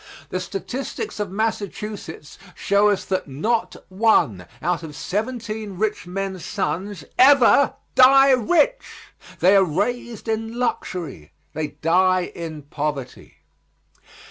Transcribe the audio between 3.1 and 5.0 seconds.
not one out of